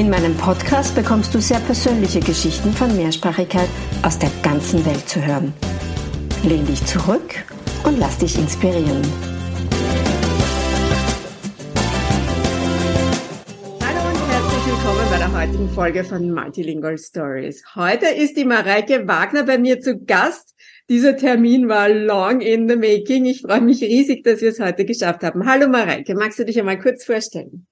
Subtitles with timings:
[0.00, 3.68] In meinem Podcast bekommst du sehr persönliche Geschichten von Mehrsprachigkeit
[4.02, 5.52] aus der ganzen Welt zu hören.
[6.42, 7.34] Lehn dich zurück
[7.84, 9.02] und lass dich inspirieren.
[13.82, 17.62] Hallo und herzlich willkommen bei der heutigen Folge von Multilingual Stories.
[17.76, 20.54] Heute ist die Mareike Wagner bei mir zu Gast.
[20.88, 23.26] Dieser Termin war long in the making.
[23.26, 25.46] Ich freue mich riesig, dass wir es heute geschafft haben.
[25.46, 27.66] Hallo Mareike, magst du dich einmal kurz vorstellen?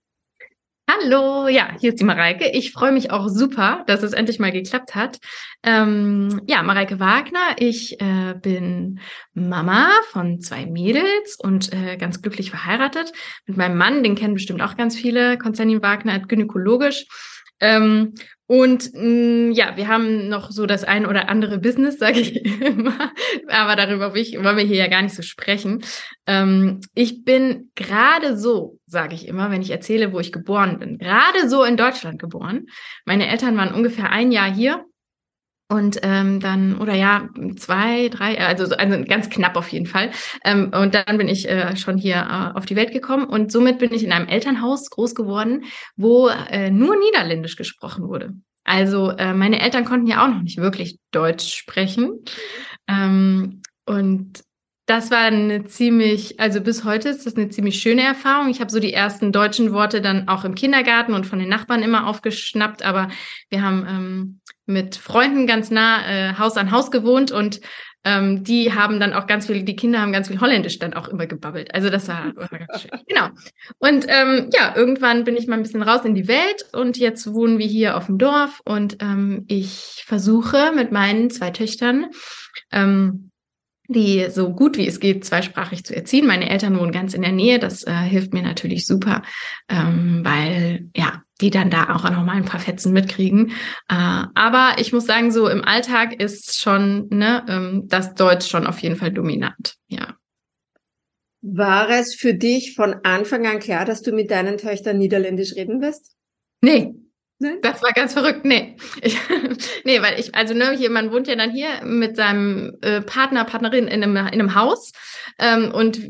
[1.00, 2.48] Hallo, ja, hier ist die Mareike.
[2.50, 5.18] Ich freue mich auch super, dass es endlich mal geklappt hat.
[5.62, 7.56] Ähm, ja, Mareike Wagner.
[7.58, 9.00] Ich äh, bin
[9.34, 13.12] Mama von zwei Mädels und äh, ganz glücklich verheiratet
[13.46, 14.02] mit meinem Mann.
[14.02, 15.38] Den kennen bestimmt auch ganz viele.
[15.38, 17.06] Konstantin Wagner, gynäkologisch.
[17.60, 18.14] Ähm,
[18.48, 22.44] und mh, mm, ja, wir haben noch so das ein oder andere Business, sage ich
[22.62, 23.12] immer.
[23.46, 25.84] Aber darüber wollen wir hier ja gar nicht so sprechen.
[26.26, 30.96] Ähm, ich bin gerade so, sage ich immer, wenn ich erzähle, wo ich geboren bin,
[30.96, 32.68] gerade so in Deutschland geboren.
[33.04, 34.82] Meine Eltern waren ungefähr ein Jahr hier
[35.70, 40.10] und ähm, dann, oder ja, zwei, drei, also, also ganz knapp auf jeden Fall.
[40.42, 43.26] Ähm, und dann bin ich äh, schon hier äh, auf die Welt gekommen.
[43.26, 45.64] Und somit bin ich in einem Elternhaus groß geworden,
[45.96, 48.32] wo äh, nur Niederländisch gesprochen wurde.
[48.64, 52.24] Also äh, meine Eltern konnten ja auch noch nicht wirklich Deutsch sprechen.
[52.86, 54.42] Ähm, und
[54.88, 58.48] das war eine ziemlich, also bis heute ist das eine ziemlich schöne Erfahrung.
[58.48, 61.82] Ich habe so die ersten deutschen Worte dann auch im Kindergarten und von den Nachbarn
[61.82, 63.08] immer aufgeschnappt, aber
[63.50, 67.60] wir haben ähm, mit Freunden ganz nah äh, Haus an Haus gewohnt und
[68.04, 71.08] ähm, die haben dann auch ganz viel, die Kinder haben ganz viel Holländisch dann auch
[71.08, 71.74] immer gebabbelt.
[71.74, 72.90] Also das war, war ganz schön.
[73.08, 73.28] Genau.
[73.76, 77.34] Und ähm, ja, irgendwann bin ich mal ein bisschen raus in die Welt und jetzt
[77.34, 82.06] wohnen wir hier auf dem Dorf und ähm, ich versuche mit meinen zwei Töchtern
[82.72, 83.32] ähm,
[83.88, 86.26] die so gut wie es geht zweisprachig zu erziehen.
[86.26, 87.58] Meine Eltern wohnen ganz in der Nähe.
[87.58, 89.22] Das äh, hilft mir natürlich super,
[89.68, 93.52] ähm, weil ja die dann da auch noch mal ein paar Fetzen mitkriegen.
[93.88, 98.66] Äh, aber ich muss sagen, so im Alltag ist schon ne, ähm, das Deutsch schon
[98.66, 99.76] auf jeden Fall dominant.
[99.88, 100.16] Ja.
[101.40, 105.80] War es für dich von Anfang an klar, dass du mit deinen Töchtern Niederländisch reden
[105.80, 106.16] wirst?
[106.60, 106.94] Nee,
[107.40, 107.58] Nein?
[107.62, 108.44] Das war ganz verrückt.
[108.44, 108.76] Nee.
[109.00, 109.16] Ich,
[109.84, 113.44] nee, weil ich, also ne, hier, man wohnt ja dann hier mit seinem äh, Partner,
[113.44, 114.92] Partnerin in einem, in einem Haus.
[115.38, 116.00] Ähm, und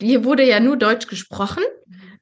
[0.00, 1.64] hier wurde ja nur Deutsch gesprochen.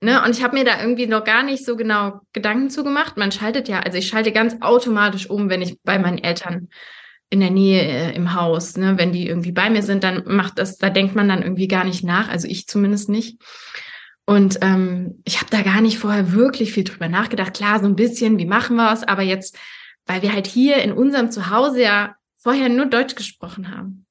[0.01, 0.23] Ne?
[0.25, 3.19] Und ich habe mir da irgendwie noch gar nicht so genau Gedanken zugemacht.
[3.19, 6.69] Man schaltet ja, also ich schalte ganz automatisch um, wenn ich bei meinen Eltern
[7.29, 10.59] in der Nähe äh, im Haus, ne, wenn die irgendwie bei mir sind, dann macht
[10.59, 13.41] das, da denkt man dann irgendwie gar nicht nach, also ich zumindest nicht.
[14.27, 17.55] Und ähm, ich habe da gar nicht vorher wirklich viel drüber nachgedacht.
[17.55, 19.03] Klar, so ein bisschen, wie machen wir es?
[19.03, 19.59] Aber jetzt,
[20.07, 24.07] weil wir halt hier in unserem Zuhause ja vorher nur Deutsch gesprochen haben.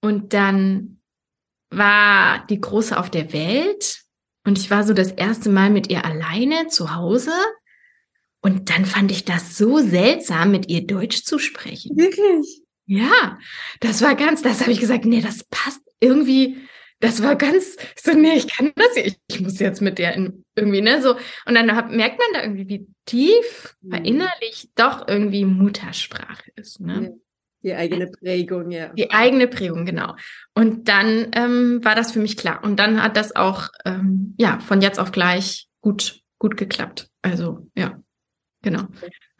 [0.00, 1.00] Und dann
[1.70, 4.02] war die Große auf der Welt
[4.44, 7.32] und ich war so das erste Mal mit ihr alleine zu Hause.
[8.40, 11.96] Und dann fand ich das so seltsam, mit ihr Deutsch zu sprechen.
[11.96, 12.62] Wirklich?
[12.86, 13.38] Ja,
[13.80, 16.56] das war ganz, das habe ich gesagt, nee, das passt irgendwie
[17.00, 19.20] das war ganz so, nee, ich kann das nicht.
[19.30, 21.14] Ich muss jetzt mit der in, irgendwie, ne, so.
[21.46, 23.90] Und dann hab, merkt man da irgendwie, wie tief mhm.
[23.90, 27.18] verinnerlich doch irgendwie Muttersprache ist, ne?
[27.62, 28.88] Die eigene Prägung, ja.
[28.90, 30.14] Die eigene Prägung, genau.
[30.54, 32.62] Und dann ähm, war das für mich klar.
[32.62, 37.08] Und dann hat das auch, ähm, ja, von jetzt auf gleich gut, gut geklappt.
[37.22, 38.00] Also, ja,
[38.62, 38.82] genau.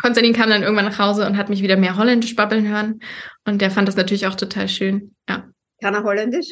[0.01, 3.01] Konstantin kam dann irgendwann nach Hause und hat mich wieder mehr Holländisch babbeln hören.
[3.47, 5.49] Und der fand das natürlich auch total schön, ja.
[5.81, 6.49] Kann er Holländisch?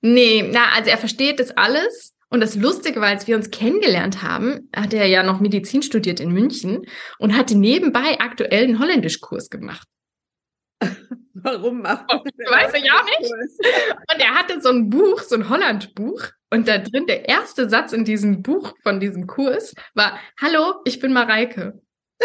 [0.00, 2.14] Nee, na, also er versteht das alles.
[2.28, 6.18] Und das Lustige war, als wir uns kennengelernt haben, hat er ja noch Medizin studiert
[6.18, 6.82] in München
[7.18, 9.86] und hatte nebenbei aktuell einen Holländischkurs gemacht.
[11.34, 13.32] Warum macht oh, Weiß ich auch nicht.
[14.12, 16.22] Und er hatte so ein Buch, so ein Hollandbuch.
[16.50, 20.98] Und da drin, der erste Satz in diesem Buch von diesem Kurs war, Hallo, ich
[20.98, 21.80] bin Mareike.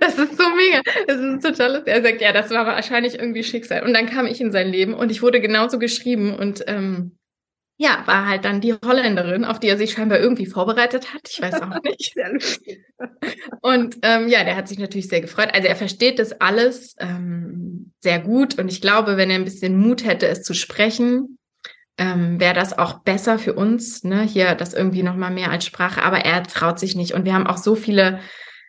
[0.00, 0.82] Das ist so mega.
[1.06, 1.92] Das ist total lustig.
[1.92, 3.84] Er sagt, ja, das war wahrscheinlich irgendwie Schicksal.
[3.84, 7.16] Und dann kam ich in sein Leben und ich wurde genauso geschrieben und ähm,
[7.76, 11.28] ja, war halt dann die Holländerin, auf die er sich scheinbar irgendwie vorbereitet hat.
[11.28, 12.12] Ich weiß auch nicht.
[12.14, 12.84] Sehr lustig.
[13.62, 15.48] Und ähm, ja, der hat sich natürlich sehr gefreut.
[15.52, 19.76] Also er versteht das alles ähm, sehr gut und ich glaube, wenn er ein bisschen
[19.76, 21.38] Mut hätte, es zu sprechen,
[21.96, 26.02] ähm, wäre das auch besser für uns, ne, hier das irgendwie nochmal mehr als Sprache,
[26.02, 27.12] aber er traut sich nicht.
[27.12, 28.20] Und wir haben auch so viele,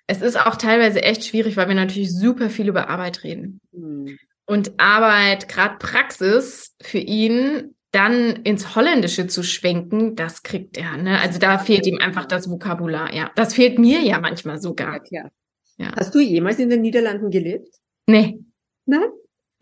[0.07, 3.59] es ist auch teilweise echt schwierig, weil wir natürlich super viel über Arbeit reden.
[3.71, 4.17] Mhm.
[4.45, 10.97] Und Arbeit, gerade Praxis für ihn, dann ins Holländische zu schwenken, das kriegt er.
[10.97, 11.19] Ne?
[11.19, 13.13] Also da fehlt ihm einfach das Vokabular.
[13.13, 15.01] Ja, das fehlt mir ja manchmal sogar.
[15.09, 15.29] Ja,
[15.77, 15.91] ja.
[15.95, 17.69] Hast du jemals in den Niederlanden gelebt?
[18.05, 18.39] Nee.
[18.85, 19.09] Nein?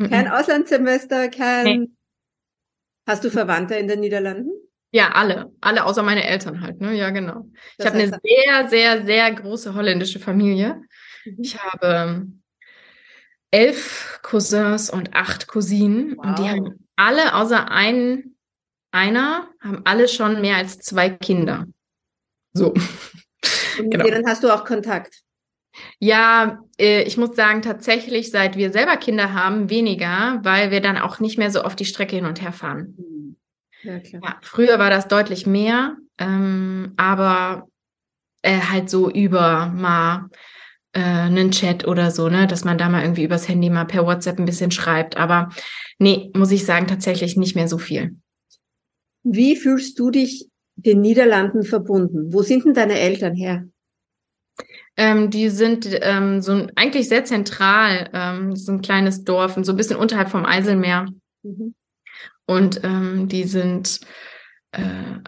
[0.09, 1.65] Kein Auslandssemester, kein.
[1.65, 1.89] Nee.
[3.07, 4.49] Hast du Verwandte in den Niederlanden?
[4.93, 5.51] Ja, alle.
[5.59, 6.93] Alle außer meine Eltern halt, ne?
[6.93, 7.47] Ja, genau.
[7.77, 10.83] Das ich habe eine sehr, sehr, sehr große holländische Familie.
[11.25, 11.37] Mhm.
[11.39, 12.27] Ich habe
[13.49, 16.15] elf Cousins und acht Cousinen.
[16.17, 16.25] Wow.
[16.25, 18.35] Und die haben alle, außer ein,
[18.91, 21.65] einer, haben alle schon mehr als zwei Kinder.
[22.53, 22.73] So.
[23.79, 24.03] Und mit genau.
[24.03, 25.23] denen hast du auch Kontakt?
[25.97, 30.99] Ja, äh, ich muss sagen, tatsächlich, seit wir selber Kinder haben, weniger, weil wir dann
[30.99, 32.95] auch nicht mehr so oft die Strecke hin und her fahren.
[32.95, 33.12] Hm.
[33.83, 34.21] Ja, klar.
[34.23, 37.67] Ja, früher war das deutlich mehr, ähm, aber
[38.41, 40.29] äh, halt so über mal
[40.93, 44.05] äh, einen Chat oder so, ne, dass man da mal irgendwie übers Handy mal per
[44.05, 45.17] WhatsApp ein bisschen schreibt.
[45.17, 45.49] Aber
[45.99, 48.15] nee, muss ich sagen, tatsächlich nicht mehr so viel.
[49.23, 52.33] Wie fühlst du dich den Niederlanden verbunden?
[52.33, 53.65] Wo sind denn deine Eltern her?
[54.95, 59.73] Ähm, die sind ähm, so eigentlich sehr zentral, ähm, so ein kleines Dorf und so
[59.73, 61.07] ein bisschen unterhalb vom Eiselmeer.
[61.41, 61.73] Mhm.
[62.45, 64.01] Und ähm, die sind,
[64.71, 64.81] äh,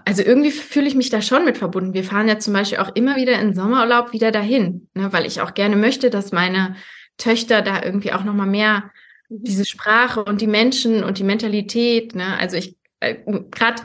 [0.04, 1.94] also irgendwie fühle ich mich da schon mit verbunden.
[1.94, 5.42] Wir fahren ja zum Beispiel auch immer wieder in Sommerurlaub wieder dahin, ne, weil ich
[5.42, 6.76] auch gerne möchte, dass meine
[7.18, 8.92] Töchter da irgendwie auch nochmal mehr
[9.30, 9.44] mhm.
[9.44, 13.16] diese Sprache und die Menschen und die Mentalität, ne, also ich äh,
[13.52, 13.82] gerade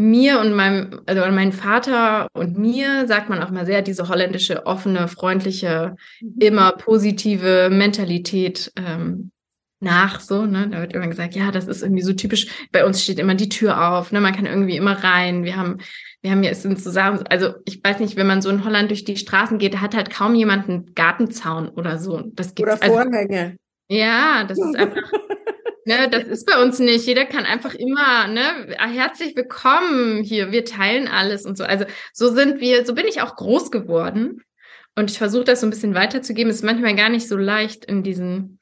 [0.00, 4.64] mir und meinem, also meinem Vater und mir sagt man auch mal sehr diese holländische,
[4.64, 6.34] offene, freundliche, mhm.
[6.38, 9.32] immer positive Mentalität ähm,
[9.80, 10.68] nach, so, ne?
[10.68, 12.48] Da wird immer gesagt, ja, das ist irgendwie so typisch.
[12.72, 14.20] Bei uns steht immer die Tür auf, ne?
[14.20, 15.44] Man kann irgendwie immer rein.
[15.44, 15.78] Wir haben,
[16.22, 18.90] wir haben ja, es sind zusammen, also ich weiß nicht, wenn man so in Holland
[18.90, 22.22] durch die Straßen geht, da hat halt kaum jemand einen Gartenzaun oder so.
[22.32, 23.40] Das gibt's, oder Vorhänge.
[23.40, 23.54] Also,
[23.88, 25.12] ja, das ist einfach.
[25.86, 27.06] Ne, das ist bei uns nicht.
[27.06, 31.64] Jeder kann einfach immer, ne, herzlich willkommen hier, wir teilen alles und so.
[31.64, 34.42] Also so sind wir, so bin ich auch groß geworden.
[34.96, 36.50] Und ich versuche das so ein bisschen weiterzugeben.
[36.50, 38.57] Ist manchmal gar nicht so leicht in diesen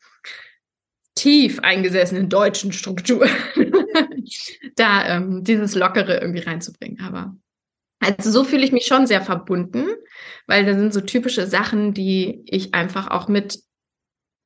[1.17, 3.31] tief eingesessenen deutschen Strukturen,
[4.77, 7.01] da ähm, dieses Lockere irgendwie reinzubringen.
[7.01, 7.35] Aber
[7.99, 9.89] also so fühle ich mich schon sehr verbunden,
[10.47, 13.61] weil da sind so typische Sachen, die ich einfach auch mit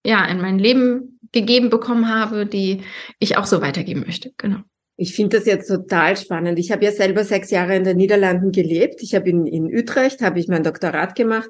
[0.06, 2.82] ja in mein Leben gegeben bekommen habe, die
[3.18, 4.32] ich auch so weitergeben möchte.
[4.36, 4.60] Genau.
[4.96, 6.58] Ich finde das jetzt total spannend.
[6.58, 9.02] Ich habe ja selber sechs Jahre in den Niederlanden gelebt.
[9.02, 11.48] Ich habe in, in Utrecht, habe ich mein Doktorat gemacht.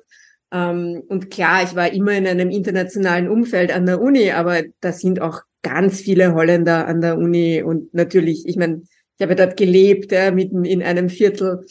[0.52, 4.92] Ähm, und klar, ich war immer in einem internationalen Umfeld an der Uni, aber da
[4.92, 7.62] sind auch ganz viele Holländer an der Uni.
[7.62, 8.82] Und natürlich, ich meine,
[9.18, 11.64] ich habe dort gelebt, ja, mitten in einem Viertel.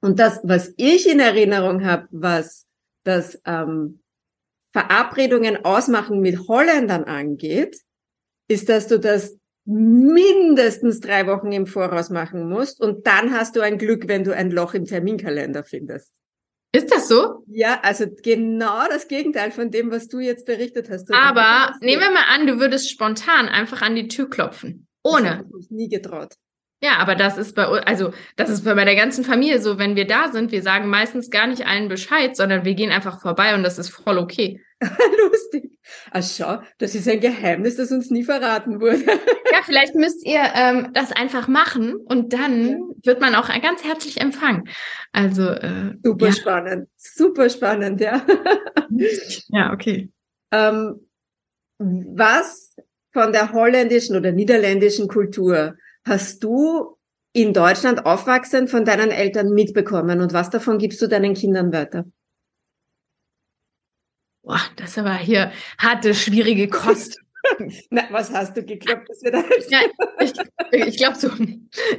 [0.00, 2.66] Und das, was ich in Erinnerung habe, was
[3.04, 4.00] das ähm,
[4.72, 7.80] Verabredungen ausmachen mit Holländern angeht,
[8.48, 13.60] ist, dass du das mindestens drei Wochen im Voraus machen musst und dann hast du
[13.60, 16.12] ein Glück, wenn du ein Loch im Terminkalender findest.
[16.74, 17.44] Ist das so?
[17.46, 21.08] Ja, also genau das Gegenteil von dem, was du jetzt berichtet hast.
[21.12, 24.88] Aber nehmen wir mal an, du würdest spontan einfach an die Tür klopfen.
[25.04, 25.38] Ohne.
[25.38, 26.34] Das ich mich nie getraut.
[26.84, 30.06] Ja, aber das ist bei also das ist bei der ganzen Familie so, wenn wir
[30.06, 33.62] da sind, wir sagen meistens gar nicht allen Bescheid, sondern wir gehen einfach vorbei und
[33.62, 34.60] das ist voll okay.
[34.82, 35.78] Lustig.
[36.10, 39.02] Ach schau, das ist ein Geheimnis, das uns nie verraten wurde.
[39.06, 42.76] ja, vielleicht müsst ihr ähm, das einfach machen und dann ja.
[43.04, 44.68] wird man auch ganz herzlich empfangen.
[45.10, 46.32] Also äh, super ja.
[46.32, 48.26] spannend, super spannend, ja.
[49.48, 50.10] ja, okay.
[50.52, 51.00] Ähm,
[51.78, 52.76] was
[53.14, 56.96] von der holländischen oder niederländischen Kultur hast du
[57.32, 62.04] in Deutschland aufwachsend von deinen Eltern mitbekommen und was davon gibst du deinen Kindern weiter?
[64.42, 67.18] Boah, das aber hier harte, schwierige Kost.
[67.90, 69.80] Na, was hast du geglaubt, dass wir da jetzt ja,
[70.20, 71.30] Ich, ich glaube, so,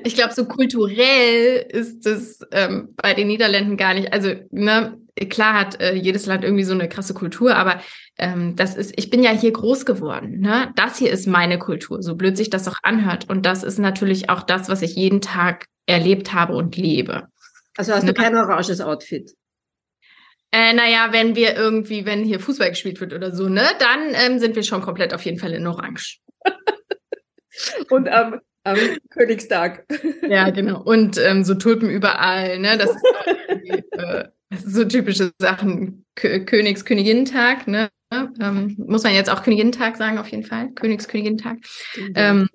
[0.03, 4.13] ich glaub, so kulturell ist es ähm, bei den Niederländern gar nicht.
[4.13, 7.81] Also, ne, klar hat äh, jedes Land irgendwie so eine krasse Kultur, aber
[8.17, 10.39] ähm, das ist, ich bin ja hier groß geworden.
[10.39, 10.71] Ne?
[10.75, 13.29] Das hier ist meine Kultur, so blöd sich das auch anhört.
[13.29, 17.27] Und das ist natürlich auch das, was ich jeden Tag erlebt habe und lebe.
[17.77, 18.13] Also hast du ne?
[18.13, 19.31] kein oranges Outfit?
[20.51, 24.39] Äh, naja, wenn wir irgendwie, wenn hier Fußball gespielt wird oder so, ne, dann ähm,
[24.39, 26.19] sind wir schon komplett auf jeden Fall in Orange.
[27.89, 28.77] Und am, am
[29.09, 29.85] Königstag.
[30.27, 30.81] Ja, genau.
[30.81, 32.77] Und ähm, so Tulpen überall, ne?
[32.77, 33.03] Das ist,
[33.91, 36.05] äh, das ist so typische Sachen.
[36.15, 37.89] K Königs, Königinnentag, ne?
[38.11, 40.71] Ähm, muss man jetzt auch Königinnentag sagen, auf jeden Fall.
[40.71, 41.57] Königs, Königinnentag.
[42.15, 42.47] Ähm,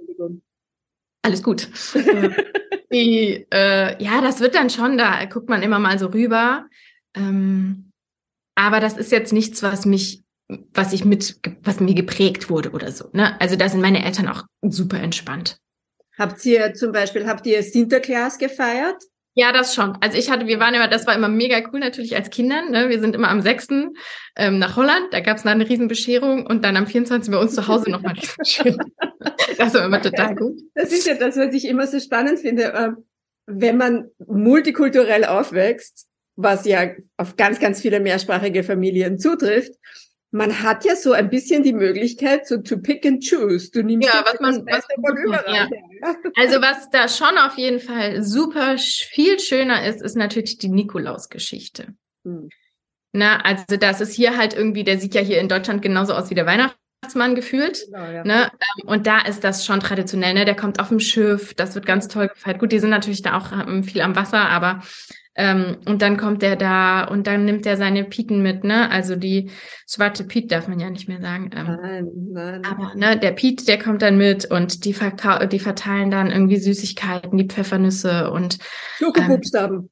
[1.23, 1.69] Alles gut.
[2.93, 6.67] Die, äh, ja, das wird dann schon, da guckt man immer mal so rüber.
[7.15, 7.93] Ähm,
[8.57, 10.23] aber das ist jetzt nichts, was mich,
[10.75, 13.09] was ich mit, was mir geprägt wurde oder so.
[13.13, 13.41] Ne?
[13.41, 15.59] Also da sind meine Eltern auch super entspannt.
[16.19, 19.03] Habt ihr zum Beispiel, habt ihr Sinterklaas gefeiert?
[19.35, 19.97] Ja, das schon.
[20.01, 22.71] Also ich hatte, wir waren immer, das war immer mega cool natürlich als Kindern.
[22.71, 22.89] Ne?
[22.89, 23.69] Wir sind immer am 6.
[24.37, 27.33] Ähm, nach Holland, da gab es dann eine Riesenbescherung und dann am 24.
[27.33, 28.79] bei uns zu Hause nochmal Riesenbescherung.
[29.59, 30.61] das war immer total gut.
[30.75, 32.73] Das ist ja das, was ich immer so spannend finde.
[32.77, 32.97] Ähm,
[33.47, 36.07] wenn man multikulturell aufwächst,
[36.37, 39.73] was ja auf ganz, ganz viele mehrsprachige Familien zutrifft,
[40.33, 43.71] man hat ja so ein bisschen die Möglichkeit, so to pick and choose.
[43.71, 45.69] Du nimmst ja, was man, was man überall.
[46.03, 46.17] Ja.
[46.37, 51.95] Also was da schon auf jeden Fall super viel schöner ist, ist natürlich die Nikolaus-Geschichte.
[52.25, 52.49] Hm.
[53.13, 56.31] Na, also das ist hier halt irgendwie, der sieht ja hier in Deutschland genauso aus
[56.31, 57.87] wie der Weihnachtsmann gefühlt.
[57.87, 58.25] Genau, ja.
[58.25, 58.53] ne?
[58.53, 60.45] Ähm, und da ist das schon traditionell, ne?
[60.45, 62.61] Der kommt auf dem Schiff, das wird ganz toll gefeiert.
[62.61, 64.81] Gut, die sind natürlich da auch ähm, viel am Wasser, aber
[65.41, 68.91] ähm, und dann kommt der da und dann nimmt er seine Pieten mit, ne?
[68.91, 69.51] Also die
[69.89, 71.51] schwarze Piet darf man ja nicht mehr sagen.
[71.57, 72.65] Ähm, nein, nein.
[72.67, 77.39] Aber ne, der Piet, der kommt dann mit und die, die verteilen dann irgendwie Süßigkeiten,
[77.39, 78.59] die Pfeffernüsse und
[78.99, 79.79] Schokobuchstaben.
[79.79, 79.91] Ähm,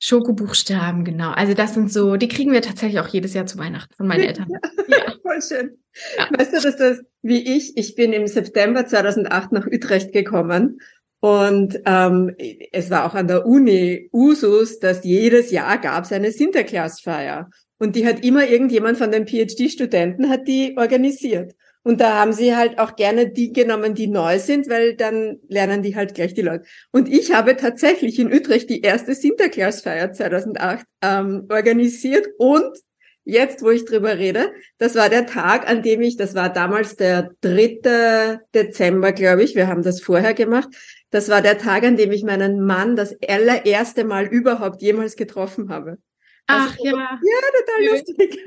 [0.00, 1.30] Schokobuchstaben, genau.
[1.30, 4.24] Also das sind so, die kriegen wir tatsächlich auch jedes Jahr zu Weihnachten von meinen
[4.24, 4.48] Eltern.
[4.86, 5.78] Ja, voll schön.
[6.18, 6.28] Ja.
[6.36, 10.78] Weißt du, dass das wie ich, ich bin im September 2008 nach Utrecht gekommen
[11.24, 12.36] und ähm,
[12.70, 17.48] es war auch an der Uni Usus, dass jedes Jahr gab es eine Sinterklaasfeier.
[17.78, 21.54] Und die hat immer irgendjemand von den PhD-Studenten hat die organisiert.
[21.82, 25.82] Und da haben sie halt auch gerne die genommen, die neu sind, weil dann lernen
[25.82, 26.66] die halt gleich die Leute.
[26.92, 32.76] Und ich habe tatsächlich in Utrecht die erste Sinterklaasfeier 2008 ähm, organisiert und
[33.24, 36.96] jetzt, wo ich drüber rede, das war der Tag, an dem ich, das war damals
[36.96, 38.40] der 3.
[38.54, 40.68] Dezember, glaube ich, wir haben das vorher gemacht,
[41.10, 45.68] das war der Tag, an dem ich meinen Mann das allererste Mal überhaupt jemals getroffen
[45.68, 45.98] habe.
[46.46, 46.92] Ach also, ja.
[46.92, 48.44] Ja, total lustig.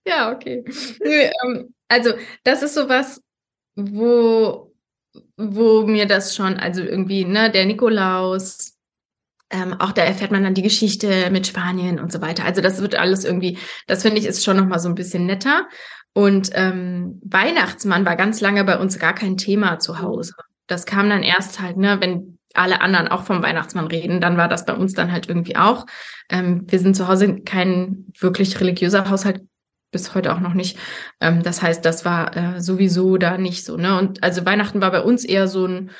[0.06, 0.64] ja, okay.
[1.04, 3.20] Ähm, also, das ist sowas,
[3.76, 4.72] wo,
[5.36, 8.76] wo mir das schon, also irgendwie, ne, der Nikolaus,
[9.50, 12.44] ähm, auch da erfährt man dann die Geschichte mit Spanien und so weiter.
[12.44, 15.68] Also das wird alles irgendwie, das finde ich ist schon nochmal so ein bisschen netter.
[16.12, 20.34] Und ähm, Weihnachtsmann war ganz lange bei uns gar kein Thema zu Hause
[20.70, 24.48] das kam dann erst halt, ne, wenn alle anderen auch vom Weihnachtsmann reden, dann war
[24.48, 25.86] das bei uns dann halt irgendwie auch.
[26.28, 29.42] Ähm, wir sind zu Hause kein wirklich religiöser Haushalt,
[29.92, 30.78] bis heute auch noch nicht.
[31.20, 33.98] Ähm, das heißt, das war äh, sowieso da nicht so, ne?
[33.98, 35.90] Und also Weihnachten war bei uns eher so ein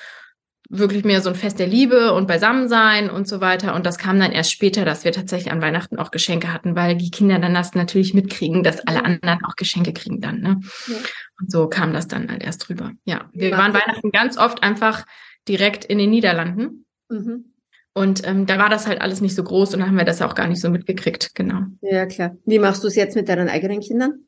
[0.68, 3.74] wirklich mehr so ein Fest der Liebe und Beisammensein und so weiter.
[3.74, 6.96] Und das kam dann erst später, dass wir tatsächlich an Weihnachten auch Geschenke hatten, weil
[6.96, 10.40] die Kinder dann das natürlich mitkriegen, dass alle anderen auch Geschenke kriegen dann.
[10.40, 10.60] Ne?
[10.86, 10.96] Ja.
[11.40, 12.92] Und so kam das dann halt erst drüber.
[13.04, 15.06] Ja, wir waren Weihnachten ganz oft einfach
[15.48, 16.86] direkt in den Niederlanden.
[17.08, 17.46] Mhm.
[17.92, 20.22] Und ähm, da war das halt alles nicht so groß und dann haben wir das
[20.22, 21.62] auch gar nicht so mitgekriegt, genau.
[21.80, 22.36] Ja, klar.
[22.44, 24.26] Wie machst du es jetzt mit deinen eigenen Kindern?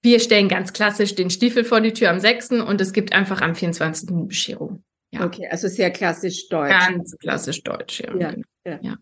[0.00, 2.52] Wir stellen ganz klassisch den Stiefel vor die Tür am 6.
[2.52, 4.08] und es gibt einfach am 24.
[4.26, 4.82] Bescherung.
[5.12, 5.26] Ja.
[5.26, 6.70] Okay, also sehr klassisch deutsch.
[6.70, 8.16] Ganz klassisch deutsch, ja.
[8.16, 8.46] ja, genau.
[8.66, 8.78] ja.
[8.82, 8.96] ja.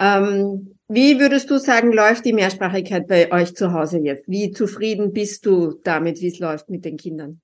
[0.00, 4.28] Ähm, wie würdest du sagen, läuft die Mehrsprachigkeit bei euch zu Hause jetzt?
[4.28, 7.40] Wie zufrieden bist du damit, wie es läuft mit den Kindern?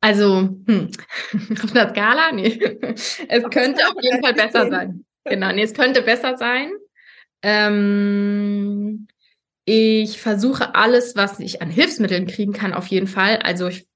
[0.00, 0.90] Also, hm,
[1.62, 2.32] auf der Skala?
[2.32, 2.58] Nee.
[3.28, 5.04] Es könnte auf jeden Fall besser sein.
[5.24, 6.72] Genau, nee, es könnte besser sein.
[7.42, 9.06] Ähm,
[9.64, 13.36] ich versuche alles, was ich an Hilfsmitteln kriegen kann, auf jeden Fall.
[13.36, 13.86] Also ich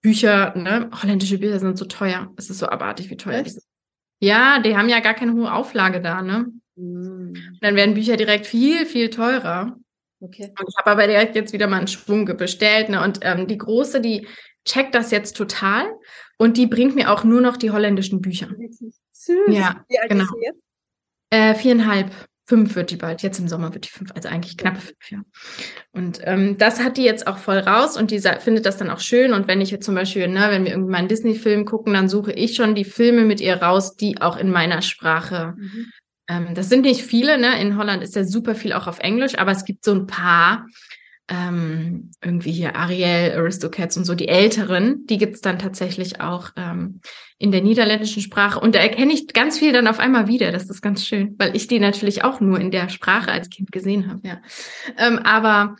[0.00, 2.32] Bücher, ne, holländische Bücher sind so teuer.
[2.36, 3.64] Es ist so abartig, wie teuer die sind.
[4.20, 6.46] Ja, die haben ja gar keine hohe Auflage da, ne?
[6.76, 7.34] Mhm.
[7.60, 9.76] Dann werden Bücher direkt viel, viel teurer.
[10.20, 10.52] Okay.
[10.58, 13.02] Und ich habe aber direkt jetzt wieder mal einen Schwung bestellt, ne?
[13.02, 14.26] Und ähm, die große, die
[14.64, 15.84] checkt das jetzt total
[16.38, 18.48] und die bringt mir auch nur noch die holländischen Bücher.
[19.12, 19.36] Süß.
[19.48, 20.24] Ja, Wie alt genau.
[20.24, 20.60] Ist sie jetzt?
[21.30, 22.10] Äh, viereinhalb
[22.46, 23.22] fünf wird die bald.
[23.22, 25.20] Jetzt im Sommer wird die fünf, also eigentlich knappe fünf, ja.
[25.92, 29.00] Und ähm, das hat die jetzt auch voll raus und die findet das dann auch
[29.00, 29.32] schön.
[29.32, 32.08] Und wenn ich jetzt zum Beispiel, ne, wenn wir irgendwie mal einen Disney-Film gucken, dann
[32.08, 35.54] suche ich schon die Filme mit ihr raus, die auch in meiner Sprache.
[35.56, 35.86] Mhm.
[36.28, 37.60] Ähm, das sind nicht viele, ne?
[37.60, 40.66] In Holland ist ja super viel auch auf Englisch, aber es gibt so ein paar,
[41.28, 47.00] ähm, irgendwie hier Ariel, Aristocats und so, die älteren, die gibt's dann tatsächlich auch ähm,
[47.38, 48.60] in der niederländischen Sprache.
[48.60, 50.52] Und da erkenne ich ganz viel dann auf einmal wieder.
[50.52, 53.72] Das ist ganz schön, weil ich die natürlich auch nur in der Sprache als Kind
[53.72, 54.20] gesehen habe.
[54.24, 54.40] Ja.
[54.96, 55.76] Ähm, aber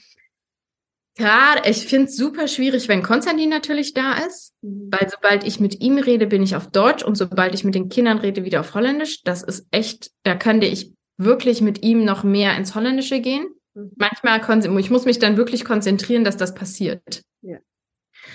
[1.17, 4.89] gerade, ich finde es super schwierig, wenn Konstantin natürlich da ist, mhm.
[4.91, 7.89] weil sobald ich mit ihm rede, bin ich auf Deutsch und sobald ich mit den
[7.89, 9.23] Kindern rede, wieder auf Holländisch.
[9.23, 13.47] Das ist echt, da könnte ich wirklich mit ihm noch mehr ins Holländische gehen.
[13.77, 13.93] Mhm.
[13.97, 14.41] Manchmal,
[14.81, 17.23] ich muss mich dann wirklich konzentrieren, dass das passiert.
[17.43, 17.59] Ja.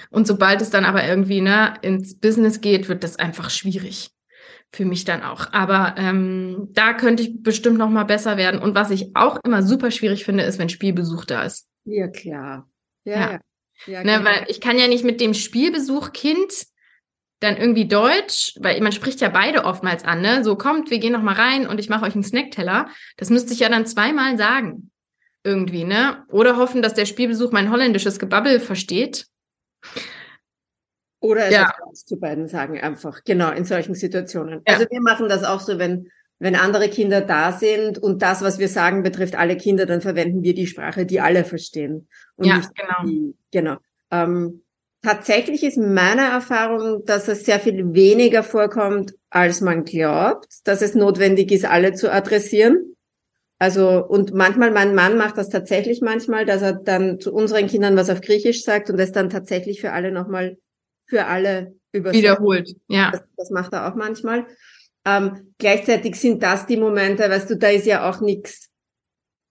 [0.10, 4.12] Und sobald es dann aber irgendwie ne, ins Business geht, wird das einfach schwierig
[4.74, 5.51] für mich dann auch.
[5.51, 8.62] Aber ähm, da könnte ich bestimmt noch mal besser werden.
[8.62, 11.67] Und was ich auch immer super schwierig finde, ist, wenn Spielbesuch da ist.
[11.83, 12.69] Ja, klar.
[13.03, 13.39] Ja, ja.
[13.88, 16.67] ja ne, weil ich kann ja nicht mit dem Spielbesuch Kind
[17.41, 20.43] dann irgendwie Deutsch, weil man spricht ja beide oftmals an, ne?
[20.43, 22.88] So kommt, wir gehen noch mal rein und ich mache euch einen Snackteller.
[23.17, 24.90] Das müsste ich ja dann zweimal sagen.
[25.43, 26.24] Irgendwie, ne?
[26.29, 29.27] Oder hoffen, dass der Spielbesuch mein holländisches Gebabbel versteht.
[31.19, 31.74] Oder es ja.
[31.93, 34.62] zu beiden sagen einfach, genau, in solchen Situationen.
[34.67, 34.74] Ja.
[34.74, 38.57] Also wir machen das auch so, wenn, wenn andere Kinder da sind und das, was
[38.57, 42.07] wir sagen, betrifft alle Kinder, dann verwenden wir die Sprache, die alle verstehen.
[42.36, 43.05] Und ja, genau.
[43.05, 43.77] Die, genau.
[44.10, 44.63] Ähm,
[45.03, 50.95] tatsächlich ist meine Erfahrung, dass es sehr viel weniger vorkommt, als man glaubt, dass es
[50.95, 52.90] notwendig ist, alle zu adressieren.
[53.62, 57.96] Also, und manchmal, mein Mann macht das tatsächlich manchmal, dass er dann zu unseren Kindern
[57.96, 60.58] was auf Griechisch sagt und es dann tatsächlich für alle nochmal,
[61.06, 62.24] für alle übersetzt.
[62.24, 63.12] Wiederholt, ja.
[63.12, 64.48] Das, das macht er auch manchmal.
[65.06, 68.72] Ähm, gleichzeitig sind das die Momente, weißt du, da ist ja auch nichts.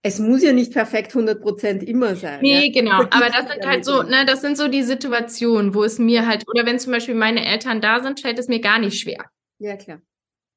[0.02, 2.40] Es muss ja nicht perfekt 100 Prozent immer sein.
[2.42, 2.72] Nee, ja?
[2.72, 3.02] genau.
[3.10, 6.48] Aber das sind halt so, ne, das sind so die Situationen, wo es mir halt,
[6.48, 9.26] oder wenn zum Beispiel meine Eltern da sind, fällt es mir gar nicht schwer.
[9.60, 10.02] Ja, klar.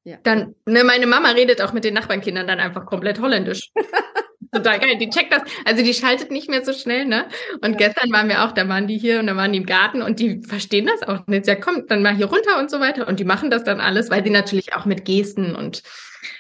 [0.04, 0.18] Ja.
[0.24, 3.70] Dann, ne, meine Mama redet auch mit den Nachbarnkindern dann einfach komplett holländisch.
[4.54, 4.98] Total geil.
[4.98, 5.42] Die checkt das.
[5.66, 7.28] Also die schaltet nicht mehr so schnell, ne?
[7.62, 7.88] Und ja.
[7.88, 10.20] gestern waren wir auch, da waren die hier und da waren die im Garten und
[10.20, 11.48] die verstehen das auch nicht.
[11.48, 13.08] Ja, komm, dann mal hier runter und so weiter.
[13.08, 15.82] Und die machen das dann alles, weil sie natürlich auch mit Gesten und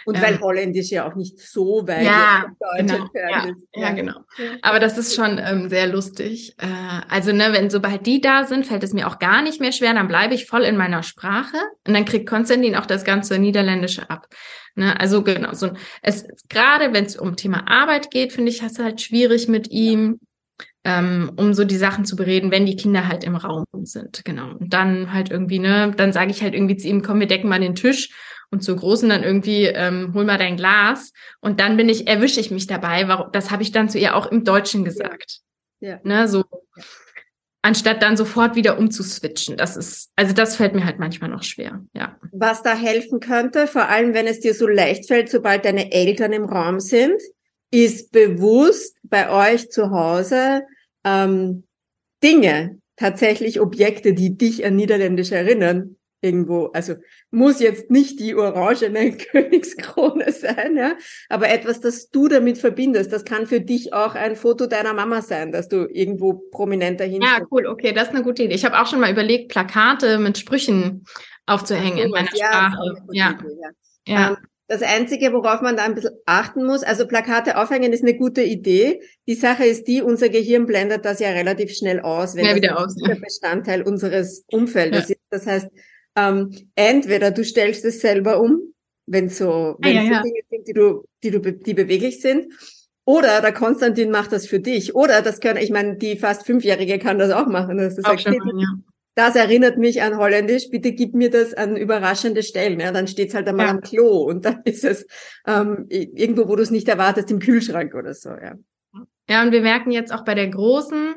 [0.05, 2.45] und weil ähm, Holländisch ja auch nicht so weit ja,
[2.77, 3.67] genau, ja, ist.
[3.75, 4.19] Ja, genau.
[4.61, 6.55] Aber das ist schon ähm, sehr lustig.
[6.57, 6.67] Äh,
[7.09, 9.93] also, ne, wenn sobald die da sind, fällt es mir auch gar nicht mehr schwer.
[9.93, 14.09] Dann bleibe ich voll in meiner Sprache und dann kriegt Konstantin auch das ganze Niederländische
[14.09, 14.27] ab.
[14.75, 15.69] Ne, also genau, so
[16.01, 19.69] es gerade wenn es um Thema Arbeit geht, finde ich, hast du halt schwierig mit
[19.71, 20.19] ihm.
[20.85, 24.51] Ähm, um so die Sachen zu bereden, wenn die Kinder halt im Raum sind, genau.
[24.57, 27.47] Und dann halt irgendwie, ne, dann sage ich halt irgendwie zu ihm, komm, wir decken
[27.47, 28.09] mal den Tisch
[28.53, 31.11] und zur Großen dann irgendwie, ähm, hol mal dein Glas.
[31.41, 33.07] Und dann bin ich, erwische ich mich dabei.
[33.07, 35.39] Warum, das habe ich dann zu ihr auch im Deutschen gesagt.
[35.79, 35.89] Ja.
[35.89, 35.99] ja.
[36.03, 36.45] Ne, so.
[37.63, 39.57] Anstatt dann sofort wieder umzuswitchen.
[39.57, 42.17] Das ist, also das fällt mir halt manchmal noch schwer, ja.
[42.31, 46.33] Was da helfen könnte, vor allem wenn es dir so leicht fällt, sobald deine Eltern
[46.33, 47.19] im Raum sind,
[47.71, 50.63] ist bewusst bei euch zu Hause
[51.03, 51.63] ähm,
[52.21, 56.95] Dinge, tatsächlich Objekte, die dich an Niederländisch erinnern, irgendwo, also
[57.31, 60.93] muss jetzt nicht die orangene Königskrone sein, ja,
[61.29, 63.11] aber etwas, das du damit verbindest.
[63.11, 67.21] Das kann für dich auch ein Foto deiner Mama sein, dass du irgendwo prominenter hin.
[67.21, 68.55] Ja, cool, okay, das ist eine gute Idee.
[68.55, 71.05] Ich habe auch schon mal überlegt, Plakate mit Sprüchen
[71.45, 72.95] aufzuhängen so, in meiner ja, Sprache.
[73.11, 73.31] Ja.
[73.31, 74.13] Idee, ja.
[74.13, 74.29] ja.
[74.29, 78.15] Ähm, das Einzige, worauf man da ein bisschen achten muss, also Plakate aufhängen ist eine
[78.15, 79.01] gute Idee.
[79.27, 82.77] Die Sache ist die, unser Gehirn blendet das ja relativ schnell aus, wenn ja, das
[82.77, 83.13] aus, ja.
[83.13, 85.19] Bestandteil unseres Umfeldes ist.
[85.29, 85.67] Das heißt,
[86.15, 88.73] ähm, entweder du stellst es selber um,
[89.05, 92.53] wenn so, wenn ah, ja, so Dinge sind, die du, die du, die beweglich sind.
[93.05, 94.95] Oder der Konstantin macht das für dich.
[94.95, 97.77] Oder das können, ich meine, die fast Fünfjährige kann das auch machen.
[97.77, 98.67] Dass du auch sagst, mal, ja.
[99.15, 102.79] Das erinnert mich an Holländisch, bitte gib mir das an überraschende Stellen.
[102.79, 103.71] Ja, dann steht's halt einmal ja.
[103.73, 105.05] am Klo und dann ist es
[105.45, 108.29] ähm, irgendwo, wo du es nicht erwartest, im Kühlschrank oder so.
[108.29, 108.55] Ja.
[109.29, 111.15] ja, und wir merken jetzt auch bei der Großen,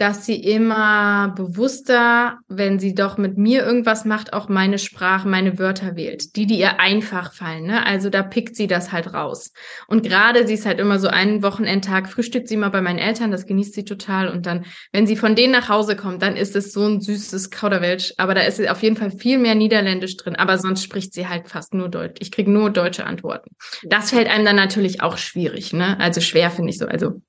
[0.00, 5.58] dass sie immer bewusster, wenn sie doch mit mir irgendwas macht, auch meine Sprache, meine
[5.58, 7.64] Wörter wählt, die, die ihr einfach fallen.
[7.64, 7.84] Ne?
[7.84, 9.52] Also da pickt sie das halt raus.
[9.88, 13.30] Und gerade sie ist halt immer so einen Wochenendtag, frühstückt sie mal bei meinen Eltern,
[13.30, 14.28] das genießt sie total.
[14.28, 17.50] Und dann, wenn sie von denen nach Hause kommt, dann ist es so ein süßes
[17.50, 18.14] Kauderwelsch.
[18.16, 20.34] Aber da ist auf jeden Fall viel mehr Niederländisch drin.
[20.34, 22.20] Aber sonst spricht sie halt fast nur Deutsch.
[22.20, 23.50] Ich kriege nur deutsche Antworten.
[23.82, 25.74] Das fällt einem dann natürlich auch schwierig.
[25.74, 26.00] Ne?
[26.00, 26.86] Also schwer finde ich so.
[26.86, 27.20] Also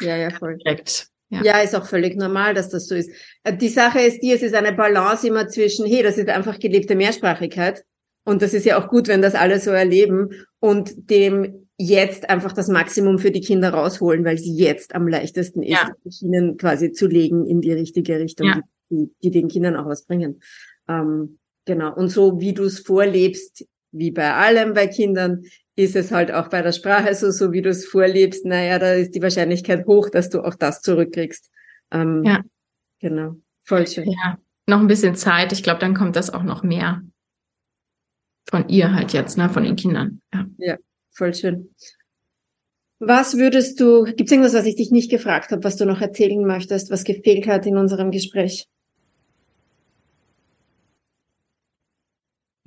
[0.00, 0.58] ja, ja, voll.
[0.58, 1.08] Direkt.
[1.30, 1.42] Ja.
[1.42, 3.10] ja, ist auch völlig normal, dass das so ist.
[3.44, 6.58] Äh, die Sache ist die, es ist eine Balance immer zwischen, hey, das ist einfach
[6.58, 7.84] gelebte Mehrsprachigkeit.
[8.24, 12.52] Und das ist ja auch gut, wenn das alle so erleben und dem jetzt einfach
[12.52, 15.92] das Maximum für die Kinder rausholen, weil sie jetzt am leichtesten ist, ja.
[16.20, 18.60] ihnen quasi zu legen in die richtige Richtung, ja.
[18.90, 20.40] die, die, den Kindern auch was bringen.
[20.88, 21.94] Ähm, genau.
[21.94, 25.44] Und so wie du es vorlebst, wie bei allem bei Kindern,
[25.78, 28.94] ist es halt auch bei der Sprache so, so wie du es vorlebst, naja, da
[28.94, 31.50] ist die Wahrscheinlichkeit hoch, dass du auch das zurückkriegst.
[31.92, 32.42] Ähm, ja.
[32.98, 33.36] Genau.
[33.62, 34.10] Voll schön.
[34.10, 35.52] Ja, noch ein bisschen Zeit.
[35.52, 37.02] Ich glaube, dann kommt das auch noch mehr
[38.50, 40.20] von ihr halt jetzt, ne, von den Kindern.
[40.34, 40.76] Ja, ja
[41.12, 41.72] voll schön.
[42.98, 46.00] Was würdest du, gibt es irgendwas, was ich dich nicht gefragt habe, was du noch
[46.00, 48.66] erzählen möchtest, was gefehlt hat in unserem Gespräch?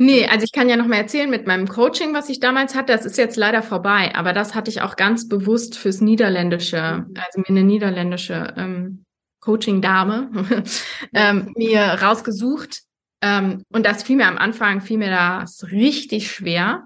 [0.01, 2.91] Nee, also ich kann ja noch mal erzählen mit meinem Coaching, was ich damals hatte.
[2.91, 7.39] Das ist jetzt leider vorbei, aber das hatte ich auch ganz bewusst fürs Niederländische, also
[7.39, 9.05] mir eine niederländische ähm,
[9.41, 10.63] Coaching-Dame,
[11.13, 12.81] ähm, mir rausgesucht.
[13.21, 16.85] Ähm, und das fiel mir am Anfang, fiel mir das richtig schwer.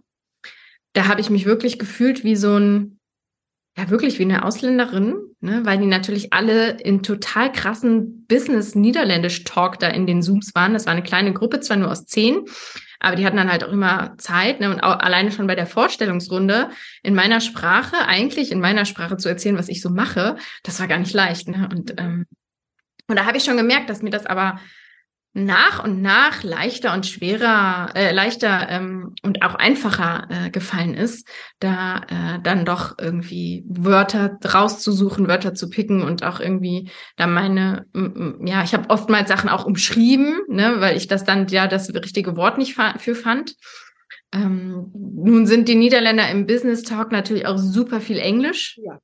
[0.91, 2.99] Da habe ich mich wirklich gefühlt wie so ein,
[3.77, 5.61] ja, wirklich wie eine Ausländerin, ne?
[5.63, 10.73] weil die natürlich alle in total krassen Business-Niederländisch-Talk da in den Zooms waren.
[10.73, 12.43] Das war eine kleine Gruppe, zwar nur aus zehn,
[12.99, 14.59] aber die hatten dann halt auch immer Zeit.
[14.59, 14.69] Ne?
[14.69, 16.69] Und auch alleine schon bei der Vorstellungsrunde
[17.03, 20.87] in meiner Sprache, eigentlich in meiner Sprache zu erzählen, was ich so mache, das war
[20.87, 21.47] gar nicht leicht.
[21.47, 21.69] Ne?
[21.71, 22.25] Und ähm,
[23.07, 24.59] und da habe ich schon gemerkt, dass mir das aber
[25.37, 31.27] nach und nach leichter und schwerer, äh, leichter ähm, und auch einfacher äh, gefallen ist,
[31.59, 37.85] da äh, dann doch irgendwie Wörter rauszusuchen, Wörter zu picken und auch irgendwie da meine,
[38.45, 42.37] ja, ich habe oftmals Sachen auch umschrieben, ne, weil ich das dann ja das richtige
[42.37, 43.55] Wort nicht für fand.
[44.31, 48.79] Ähm, nun sind die Niederländer im Business Talk natürlich auch super viel Englisch.
[48.81, 48.99] Ja.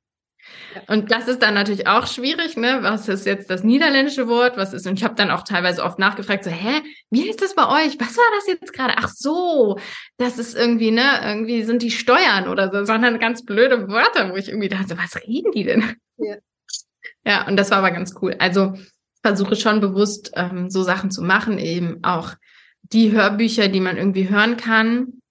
[0.88, 2.78] Und das ist dann natürlich auch schwierig, ne?
[2.82, 4.56] Was ist jetzt das niederländische Wort?
[4.56, 4.86] Was ist?
[4.86, 7.98] Und ich habe dann auch teilweise oft nachgefragt, so, hä, wie ist das bei euch?
[8.00, 8.94] Was war das jetzt gerade?
[8.96, 9.78] Ach so,
[10.16, 12.78] das ist irgendwie, ne, irgendwie sind die Steuern oder so.
[12.78, 15.96] Das waren dann ganz blöde Wörter, wo ich irgendwie dachte, was reden die denn?
[16.18, 16.36] Ja.
[17.24, 18.34] Ja, und das war aber ganz cool.
[18.40, 18.74] Also
[19.22, 22.34] versuche schon bewusst ähm, so Sachen zu machen, eben auch
[22.82, 25.21] die Hörbücher, die man irgendwie hören kann,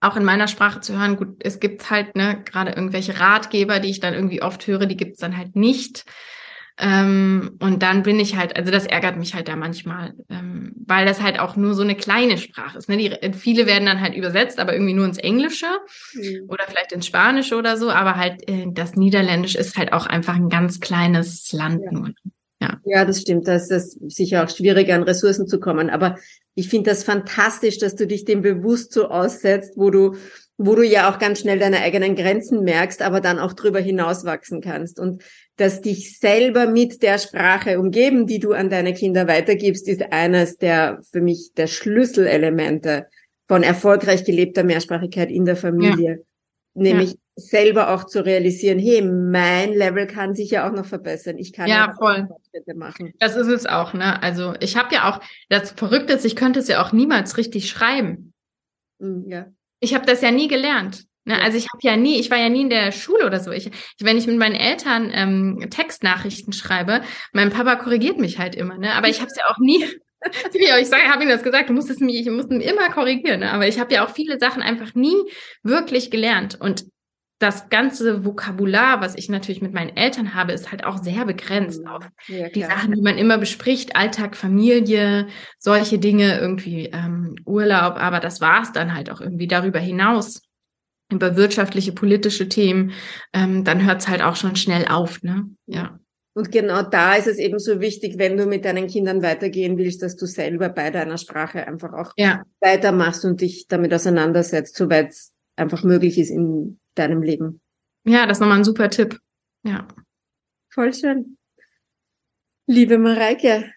[0.00, 1.16] auch in meiner Sprache zu hören.
[1.16, 4.96] Gut, es gibt halt ne, gerade irgendwelche Ratgeber, die ich dann irgendwie oft höre, die
[4.96, 6.04] gibt es dann halt nicht.
[6.78, 11.04] Ähm, und dann bin ich halt, also das ärgert mich halt da manchmal, ähm, weil
[11.04, 12.88] das halt auch nur so eine kleine Sprache ist.
[12.88, 12.96] Ne?
[12.96, 15.66] Die, viele werden dann halt übersetzt, aber irgendwie nur ins Englische
[16.14, 16.46] mhm.
[16.48, 17.90] oder vielleicht ins Spanische oder so.
[17.90, 21.92] Aber halt äh, das Niederländisch ist halt auch einfach ein ganz kleines Land ja.
[21.92, 22.10] nur.
[22.60, 22.78] Ja.
[22.84, 23.48] ja, das stimmt.
[23.48, 25.88] Da ist es sicher auch schwieriger, an Ressourcen zu kommen.
[25.88, 26.16] Aber
[26.54, 30.16] ich finde das fantastisch, dass du dich dem bewusst so aussetzt, wo du,
[30.58, 34.24] wo du ja auch ganz schnell deine eigenen Grenzen merkst, aber dann auch drüber hinaus
[34.24, 35.00] wachsen kannst.
[35.00, 35.22] Und
[35.56, 40.58] dass dich selber mit der Sprache umgeben, die du an deine Kinder weitergibst, ist eines
[40.58, 43.06] der für mich der Schlüsselelemente
[43.48, 46.10] von erfolgreich gelebter Mehrsprachigkeit in der Familie.
[46.10, 46.82] Ja.
[46.82, 47.16] Nämlich ja.
[47.40, 51.38] Selber auch zu realisieren, hey, mein Level kann sich ja auch noch verbessern.
[51.38, 52.26] Ich kann ja, ja voll.
[52.26, 53.12] Fortschritte machen.
[53.18, 54.22] Das ist es auch, ne?
[54.22, 57.68] Also ich habe ja auch, das Verrückte ist, ich könnte es ja auch niemals richtig
[57.68, 58.32] schreiben.
[58.98, 59.46] Mm, ja.
[59.80, 61.04] Ich habe das ja nie gelernt.
[61.24, 61.40] Ne?
[61.40, 63.50] Also ich habe ja nie, ich war ja nie in der Schule oder so.
[63.50, 68.78] Ich, wenn ich mit meinen Eltern ähm, Textnachrichten schreibe, mein Papa korrigiert mich halt immer,
[68.78, 68.94] ne?
[68.94, 69.84] Aber ich habe es ja auch nie,
[70.80, 73.52] ich sage, habe ihm das gesagt, du musstest mich, ich musste immer korrigieren, ne?
[73.52, 75.16] aber ich habe ja auch viele Sachen einfach nie
[75.62, 76.84] wirklich gelernt und
[77.40, 81.86] das ganze Vokabular, was ich natürlich mit meinen Eltern habe, ist halt auch sehr begrenzt
[81.86, 85.26] auf ja, die Sachen, die man immer bespricht, Alltag, Familie,
[85.58, 90.42] solche Dinge, irgendwie ähm, Urlaub, aber das war es dann halt auch irgendwie darüber hinaus
[91.10, 92.92] über wirtschaftliche, politische Themen,
[93.32, 95.48] ähm, dann hört es halt auch schon schnell auf, ne?
[95.66, 95.98] Ja.
[96.34, 100.02] Und genau da ist es eben so wichtig, wenn du mit deinen Kindern weitergehen willst,
[100.02, 102.42] dass du selber bei deiner Sprache einfach auch ja.
[102.60, 107.60] weitermachst und dich damit auseinandersetzt, soweit es einfach möglich ist in deinem Leben.
[108.04, 109.18] Ja, das ist nochmal ein super Tipp.
[109.62, 109.86] Ja.
[110.72, 111.36] Voll schön.
[112.66, 113.72] Liebe Mareike,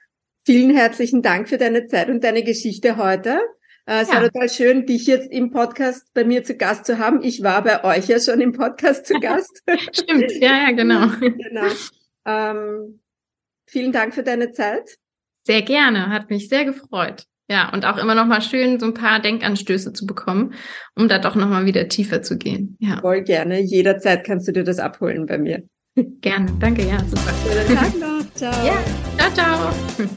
[0.46, 3.42] vielen herzlichen Dank für deine Zeit und deine Geschichte heute.
[3.86, 4.16] Äh, es ja.
[4.16, 7.22] war total schön, dich jetzt im Podcast bei mir zu Gast zu haben.
[7.22, 9.64] Ich war bei euch ja schon im Podcast zu Gast.
[9.92, 11.08] Stimmt, ja, ja, genau.
[11.20, 11.68] genau.
[12.26, 13.02] Ähm,
[13.66, 14.98] vielen Dank für deine Zeit.
[15.46, 17.26] Sehr gerne, hat mich sehr gefreut.
[17.50, 20.54] Ja, und auch immer noch mal schön, so ein paar Denkanstöße zu bekommen,
[20.96, 22.78] um da doch noch mal wieder tiefer zu gehen.
[22.80, 23.02] Ja.
[23.02, 23.60] Voll gerne.
[23.60, 25.64] Jederzeit kannst du dir das abholen bei mir.
[26.22, 26.52] Gerne.
[26.60, 27.34] Danke, ja, super.
[27.44, 28.34] Schönen Tag noch.
[28.34, 28.66] Ciao.
[28.66, 28.78] Ja,
[29.18, 30.10] ciao, ciao.